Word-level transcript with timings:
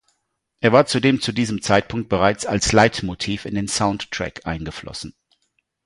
Er 0.61 0.71
war 0.71 0.87
zudem 0.87 1.21
zu 1.21 1.31
diesem 1.31 1.61
Zeitpunkt 1.61 2.09
bereits 2.09 2.47
als 2.47 2.71
Leitmotiv 2.71 3.45
in 3.45 3.53
den 3.53 3.67
Soundtrack 3.67 4.47
eingeflossen. 4.47 5.13